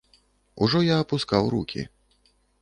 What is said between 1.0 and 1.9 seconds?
апускаў рукі.